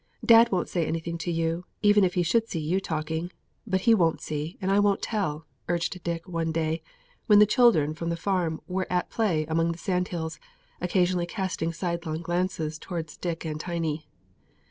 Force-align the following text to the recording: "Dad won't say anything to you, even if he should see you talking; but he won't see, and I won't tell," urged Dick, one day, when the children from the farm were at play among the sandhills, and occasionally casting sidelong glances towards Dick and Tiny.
"Dad 0.25 0.51
won't 0.51 0.67
say 0.67 0.87
anything 0.87 1.19
to 1.19 1.31
you, 1.31 1.65
even 1.83 2.03
if 2.03 2.15
he 2.15 2.23
should 2.23 2.49
see 2.49 2.59
you 2.59 2.79
talking; 2.79 3.29
but 3.67 3.81
he 3.81 3.93
won't 3.93 4.19
see, 4.19 4.57
and 4.59 4.71
I 4.71 4.79
won't 4.79 5.03
tell," 5.03 5.45
urged 5.69 6.01
Dick, 6.03 6.27
one 6.27 6.51
day, 6.51 6.81
when 7.27 7.37
the 7.37 7.45
children 7.45 7.93
from 7.93 8.09
the 8.09 8.17
farm 8.17 8.61
were 8.67 8.87
at 8.89 9.11
play 9.11 9.45
among 9.45 9.73
the 9.73 9.77
sandhills, 9.77 10.39
and 10.79 10.89
occasionally 10.89 11.27
casting 11.27 11.71
sidelong 11.71 12.23
glances 12.23 12.79
towards 12.79 13.15
Dick 13.15 13.45
and 13.45 13.59
Tiny. 13.59 14.07